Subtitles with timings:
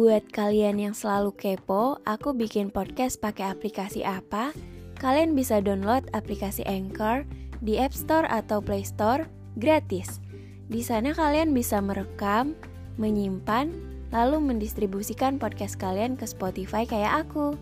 [0.00, 4.48] Buat kalian yang selalu kepo, aku bikin podcast pakai aplikasi apa?
[4.96, 7.28] Kalian bisa download aplikasi Anchor
[7.60, 9.28] di App Store atau Play Store
[9.60, 10.24] gratis.
[10.72, 12.56] Di sana kalian bisa merekam,
[12.96, 13.76] menyimpan,
[14.08, 17.52] lalu mendistribusikan podcast kalian ke Spotify kayak aku.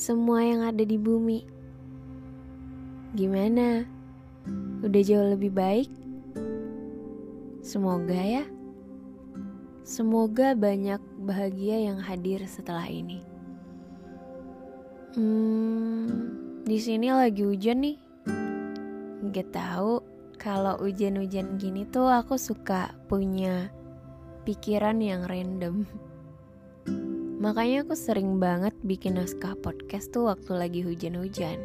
[0.00, 1.44] Semua yang ada di bumi.
[3.12, 3.84] Gimana?
[4.80, 5.92] Udah jauh lebih baik?
[7.60, 8.48] Semoga ya.
[9.84, 13.20] Semoga banyak bahagia yang hadir setelah ini.
[15.20, 16.08] Hmm,
[16.64, 18.00] di sini lagi hujan nih.
[19.36, 20.00] Gak tahu
[20.40, 23.68] kalau hujan-hujan gini tuh aku suka punya
[24.48, 25.84] pikiran yang random.
[27.40, 31.56] Makanya aku sering banget bikin naskah podcast tuh waktu lagi hujan-hujan.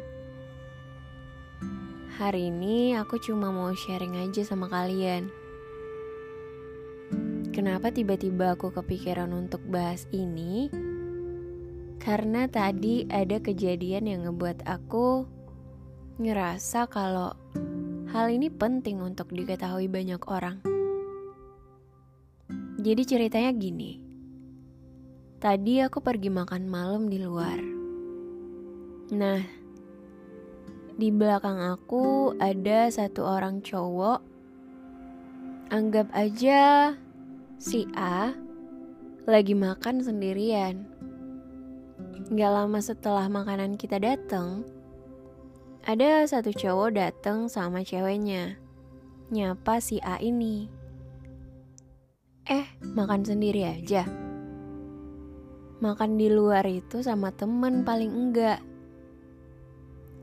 [2.16, 5.28] Hari ini aku cuma mau sharing aja sama kalian.
[7.52, 10.72] Kenapa tiba-tiba aku kepikiran untuk bahas ini?
[12.00, 15.28] Karena tadi ada kejadian yang ngebuat aku
[16.16, 17.36] ngerasa kalau
[18.16, 20.56] hal ini penting untuk diketahui banyak orang.
[22.80, 24.05] Jadi ceritanya gini.
[25.36, 27.60] Tadi aku pergi makan malam di luar.
[29.12, 29.44] Nah,
[30.96, 34.24] di belakang aku ada satu orang cowok.
[35.68, 36.96] Anggap aja
[37.60, 38.32] si A
[39.28, 40.88] lagi makan sendirian.
[42.32, 44.64] Gak lama setelah makanan kita datang,
[45.84, 48.56] ada satu cowok datang sama ceweknya,
[49.28, 50.72] nyapa si A ini.
[52.48, 54.26] Eh, makan sendiri aja
[55.80, 58.60] makan di luar itu sama temen paling enggak.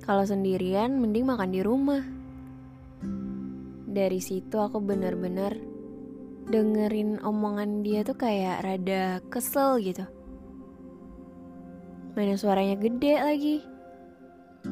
[0.03, 2.03] Kalau sendirian mending makan di rumah.
[3.93, 5.53] Dari situ aku bener-bener
[6.49, 10.03] dengerin omongan dia tuh kayak rada kesel gitu.
[12.17, 13.57] Mana suaranya gede lagi.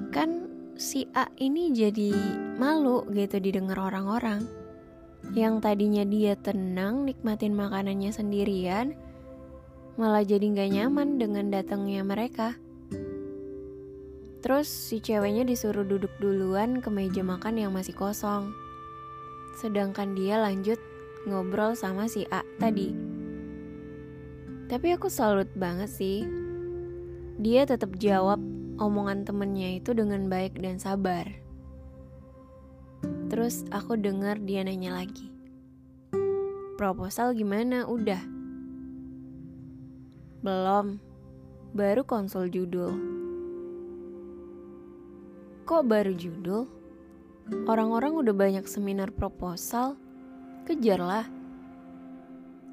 [0.09, 2.11] Kan si A ini jadi
[2.57, 4.45] malu gitu didengar orang-orang.
[5.37, 8.97] Yang tadinya dia tenang nikmatin makanannya sendirian,
[10.01, 12.57] malah jadi nggak nyaman dengan datangnya mereka.
[14.41, 18.49] Terus si ceweknya disuruh duduk duluan ke meja makan yang masih kosong.
[19.61, 20.81] Sedangkan dia lanjut
[21.29, 22.97] ngobrol sama si A tadi.
[24.65, 26.25] Tapi aku salut banget sih.
[27.37, 28.41] Dia tetap jawab
[28.81, 31.29] omongan temennya itu dengan baik dan sabar.
[33.29, 35.29] Terus aku dengar dia nanya lagi.
[36.81, 37.85] Proposal gimana?
[37.85, 38.40] Udah.
[40.41, 40.97] Belum,
[41.77, 42.97] baru konsol judul.
[45.69, 46.65] Kok baru judul?
[47.69, 50.01] Orang-orang udah banyak seminar proposal,
[50.65, 51.29] kejarlah.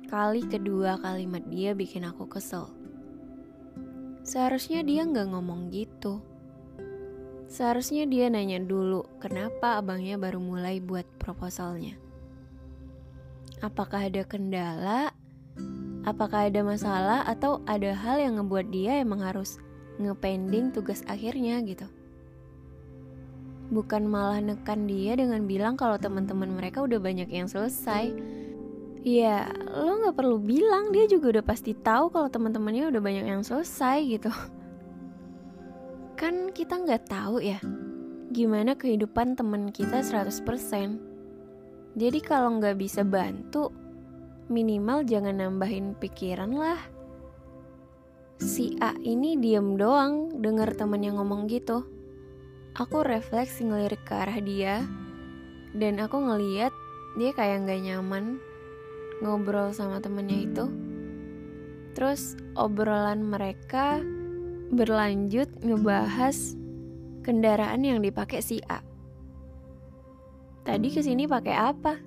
[0.08, 2.72] Kali kedua kalimat dia bikin aku kesel.
[4.24, 6.24] Seharusnya dia nggak ngomong gitu.
[7.52, 12.00] Seharusnya dia nanya dulu kenapa abangnya baru mulai buat proposalnya.
[13.60, 15.12] Apakah ada kendala
[16.08, 19.60] apakah ada masalah atau ada hal yang ngebuat dia emang harus
[20.00, 21.84] ngepending tugas akhirnya gitu.
[23.68, 28.08] Bukan malah nekan dia dengan bilang kalau teman-teman mereka udah banyak yang selesai.
[29.04, 33.44] Ya, lo nggak perlu bilang, dia juga udah pasti tahu kalau teman-temannya udah banyak yang
[33.44, 34.32] selesai gitu.
[36.18, 37.62] Kan kita nggak tahu ya,
[38.34, 40.98] gimana kehidupan teman kita 100%.
[41.94, 43.70] Jadi kalau nggak bisa bantu,
[44.48, 46.80] minimal jangan nambahin pikiran lah.
[48.38, 51.84] Si A ini diem doang denger temennya ngomong gitu.
[52.78, 54.86] Aku refleks ngelirik ke arah dia,
[55.74, 56.70] dan aku ngeliat
[57.18, 58.38] dia kayak gak nyaman
[59.18, 60.64] ngobrol sama temennya itu.
[61.98, 63.98] Terus obrolan mereka
[64.70, 66.54] berlanjut ngebahas
[67.26, 68.78] kendaraan yang dipakai si A.
[70.62, 71.98] Tadi ke sini pakai apa?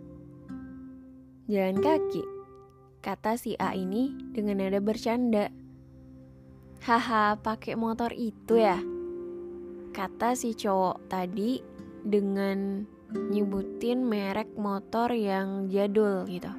[1.51, 2.23] Jalan kaki,
[3.01, 5.49] kata si A ini dengan nada bercanda.
[6.85, 8.77] Haha, pakai motor itu ya?
[9.91, 11.61] Kata si cowok tadi
[12.01, 16.49] dengan nyebutin merek motor yang jadul gitu.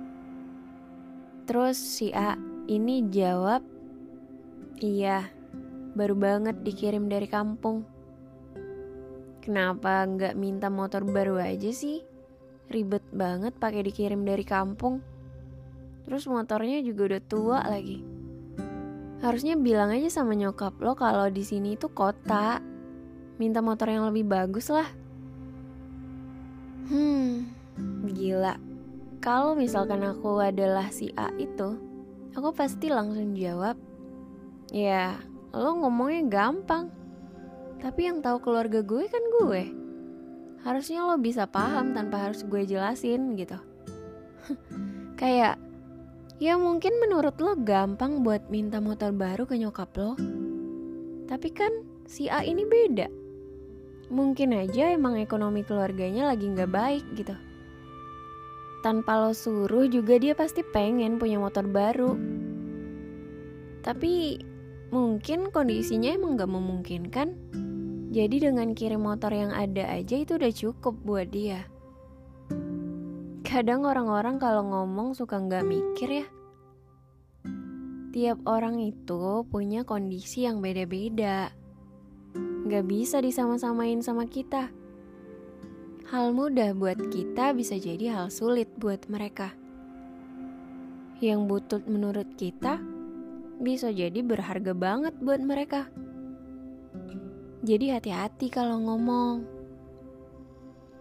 [1.46, 3.62] Terus si A ini jawab,
[4.78, 5.26] iya,
[5.94, 7.86] baru banget dikirim dari kampung.
[9.42, 12.12] Kenapa nggak minta motor baru aja sih?
[12.72, 15.04] ribet banget pakai dikirim dari kampung.
[16.06, 18.02] Terus motornya juga udah tua lagi.
[19.22, 22.58] Harusnya bilang aja sama nyokap lo kalau di sini itu kota.
[23.38, 24.87] Minta motor yang lebih bagus lah.
[26.90, 27.46] Hmm,
[28.10, 28.58] gila.
[29.22, 31.78] Kalau misalkan aku adalah si A itu,
[32.34, 33.78] aku pasti langsung jawab,
[34.75, 35.14] ya
[35.54, 36.90] lo ngomongnya gampang.
[37.78, 39.62] Tapi yang tahu keluarga gue kan gue.
[40.66, 43.58] Harusnya lo bisa paham tanpa harus gue jelasin gitu.
[45.20, 45.62] Kayak
[46.42, 50.18] Ya mungkin menurut lo gampang buat minta motor baru ke nyokap lo.
[51.30, 51.70] Tapi kan
[52.02, 53.06] si A ini beda.
[54.10, 57.38] Mungkin aja emang ekonomi keluarganya lagi nggak baik gitu.
[58.82, 62.18] Tanpa lo suruh juga dia pasti pengen punya motor baru.
[63.86, 64.42] Tapi
[64.90, 67.28] mungkin kondisinya emang gak memungkinkan.
[68.10, 71.70] Jadi dengan kirim motor yang ada aja itu udah cukup buat dia.
[73.52, 76.26] Kadang orang-orang kalau ngomong suka nggak mikir ya.
[78.08, 81.52] Tiap orang itu punya kondisi yang beda-beda.
[82.64, 84.72] Gak bisa disama-samain sama kita.
[86.08, 89.52] Hal mudah buat kita bisa jadi hal sulit buat mereka.
[91.20, 92.81] Yang butut menurut kita
[93.60, 95.93] bisa jadi berharga banget buat mereka.
[97.60, 99.62] Jadi hati-hati kalau ngomong.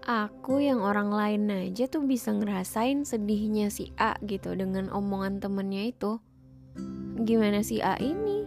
[0.02, 5.94] Aku yang orang lain aja tuh bisa ngerasain sedihnya si A gitu dengan omongan temennya
[5.94, 6.18] itu.
[7.22, 8.42] Gimana si A ini?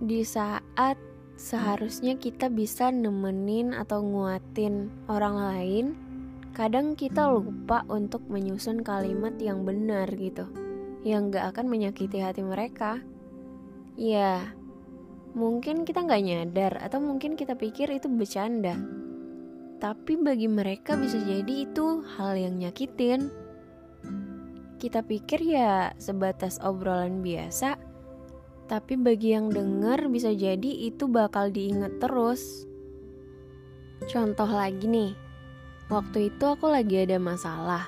[0.00, 0.96] Di saat
[1.36, 5.86] seharusnya kita bisa nemenin atau nguatin orang lain,
[6.56, 10.48] kadang kita lupa untuk menyusun kalimat yang benar gitu,
[11.04, 12.96] yang gak akan menyakiti hati mereka.
[14.00, 14.56] Ya,
[15.36, 19.01] mungkin kita gak nyadar atau mungkin kita pikir itu bercanda
[19.82, 23.26] tapi bagi mereka bisa jadi itu hal yang nyakitin.
[24.78, 27.82] Kita pikir ya sebatas obrolan biasa,
[28.70, 32.62] tapi bagi yang denger bisa jadi itu bakal diinget terus.
[34.06, 35.18] Contoh lagi nih,
[35.90, 37.82] waktu itu aku lagi ada masalah.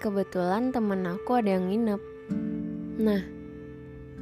[0.00, 2.02] Kebetulan temen aku ada yang nginep.
[2.96, 3.22] Nah,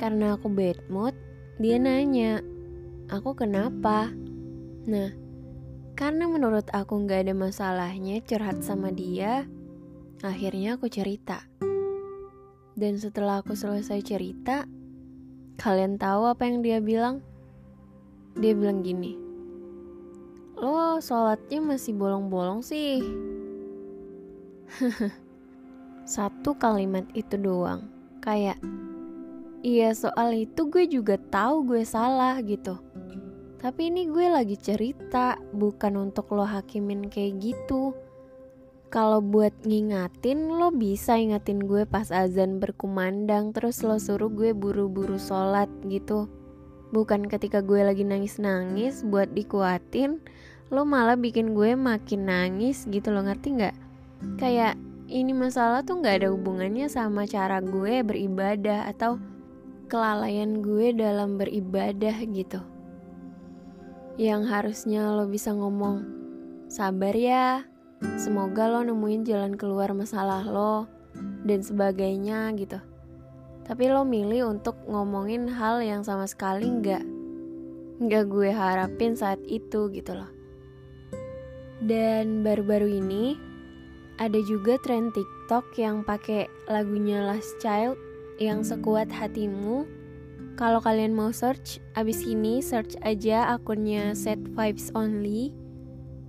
[0.02, 1.14] karena aku bad mood,
[1.62, 2.43] dia nanya,
[3.06, 4.11] aku kenapa?
[4.87, 5.30] Nah,
[6.00, 9.44] karena menurut aku gak ada masalahnya curhat sama dia,
[10.25, 11.44] akhirnya aku cerita.
[12.73, 14.64] Dan setelah aku selesai cerita,
[15.61, 17.20] kalian tahu apa yang dia bilang?
[18.32, 19.20] Dia bilang gini,
[20.56, 23.05] Lo sholatnya masih bolong-bolong sih.
[26.17, 27.93] Satu kalimat itu doang,
[28.25, 28.56] kayak,
[29.61, 32.81] Iya soal itu gue juga tahu gue salah gitu
[33.61, 37.93] tapi ini gue lagi cerita, bukan untuk lo hakimin kayak gitu.
[38.89, 45.21] Kalau buat ngingatin, lo bisa ingatin gue pas azan berkumandang, terus lo suruh gue buru-buru
[45.21, 46.25] sholat gitu.
[46.91, 50.25] Bukan ketika gue lagi nangis-nangis buat dikuatin,
[50.73, 53.77] lo malah bikin gue makin nangis gitu lo ngerti nggak?
[54.41, 54.81] Kayak
[55.12, 59.21] ini masalah tuh nggak ada hubungannya sama cara gue beribadah atau
[59.93, 62.80] kelalaian gue dalam beribadah gitu
[64.21, 66.05] yang harusnya lo bisa ngomong,
[66.69, 67.65] sabar ya,
[68.21, 70.85] semoga lo nemuin jalan keluar masalah lo,
[71.49, 72.77] dan sebagainya gitu.
[73.65, 77.00] Tapi lo milih untuk ngomongin hal yang sama sekali nggak
[78.05, 80.29] nggak gue harapin saat itu gitu loh.
[81.81, 83.41] Dan baru-baru ini
[84.21, 87.97] ada juga tren TikTok yang pakai lagunya Last Child
[88.37, 89.89] yang sekuat hatimu
[90.61, 95.57] kalau kalian mau search, abis ini search aja akunnya Set Vibes Only.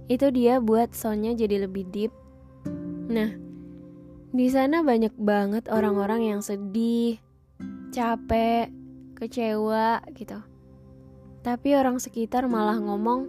[0.08, 2.16] Itu dia buat soundnya jadi lebih deep.
[3.12, 3.36] Nah,
[4.32, 7.20] di sana banyak banget orang-orang yang sedih,
[7.92, 8.72] capek,
[9.20, 10.40] kecewa gitu.
[11.44, 13.28] Tapi orang sekitar malah ngomong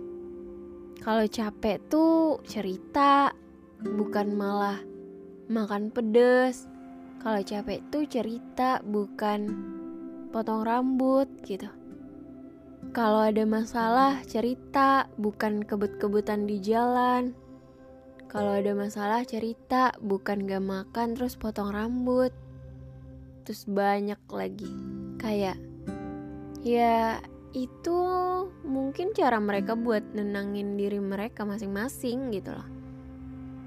[1.02, 3.35] kalau capek tuh cerita,
[3.82, 4.78] bukan malah
[5.50, 6.71] makan pedes.
[7.18, 9.50] Kalau capek tuh cerita, bukan
[10.32, 11.68] potong rambut gitu.
[12.90, 17.36] Kalau ada masalah, cerita, bukan kebut-kebutan di jalan.
[18.26, 22.32] Kalau ada masalah, cerita, bukan gak makan terus potong rambut.
[23.44, 24.68] Terus banyak lagi.
[25.20, 25.60] Kayak,
[26.64, 27.20] ya
[27.52, 27.98] itu
[28.64, 32.68] mungkin cara mereka buat nenangin diri mereka masing-masing gitu loh.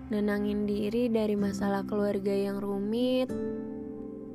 [0.10, 3.29] Nenangin diri dari masalah keluarga yang rumit,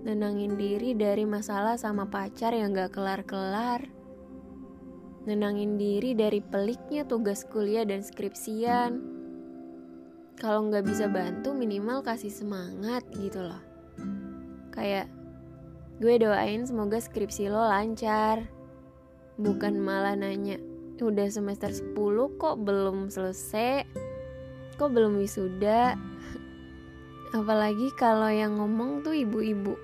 [0.06, 3.84] Nenangin diri dari masalah sama pacar yang gak kelar-kelar.
[5.28, 9.18] Nenangin diri dari peliknya tugas kuliah dan skripsian.
[10.40, 13.60] Kalau nggak bisa bantu minimal kasih semangat gitu loh.
[14.72, 15.12] Kayak
[16.00, 18.48] Gue doain semoga skripsi lo lancar.
[19.36, 20.56] Bukan malah nanya,
[20.96, 21.92] udah semester 10
[22.40, 23.84] kok belum selesai?
[24.80, 26.00] Kok belum wisuda?
[27.36, 29.76] Apalagi kalau yang ngomong tuh ibu-ibu.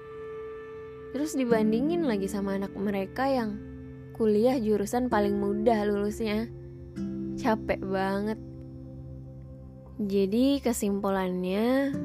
[1.17, 3.57] Terus dibandingin lagi sama anak mereka yang
[4.13, 6.45] kuliah jurusan paling mudah lulusnya.
[7.41, 8.37] Capek banget.
[9.97, 11.97] Jadi kesimpulannya,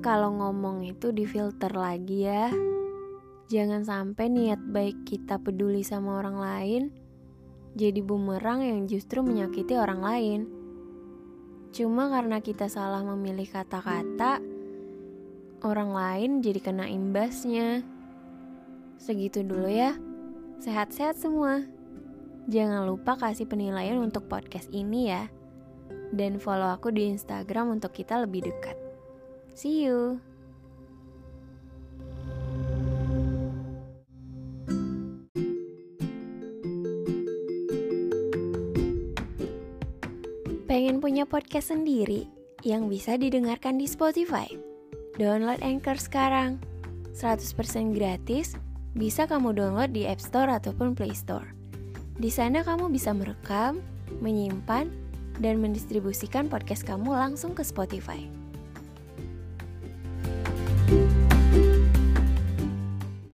[0.00, 2.48] kalau ngomong itu difilter lagi ya.
[3.52, 7.04] Jangan sampai niat baik kita peduli sama orang lain
[7.74, 10.40] jadi bumerang yang justru menyakiti orang lain.
[11.74, 14.38] Cuma karena kita salah memilih kata-kata,
[15.66, 17.93] orang lain jadi kena imbasnya.
[18.98, 19.96] Segitu dulu ya.
[20.62, 21.64] Sehat-sehat semua.
[22.48, 25.28] Jangan lupa kasih penilaian untuk podcast ini ya.
[26.12, 28.76] Dan follow aku di Instagram untuk kita lebih dekat.
[29.56, 30.20] See you.
[40.74, 42.26] Pengen punya podcast sendiri
[42.66, 44.50] yang bisa didengarkan di Spotify?
[45.14, 46.58] Download Anchor sekarang.
[47.14, 48.58] 100% gratis,
[48.94, 51.50] bisa kamu download di App Store ataupun Play Store.
[52.14, 53.82] Di sana kamu bisa merekam,
[54.22, 54.86] menyimpan,
[55.42, 58.43] dan mendistribusikan podcast kamu langsung ke Spotify.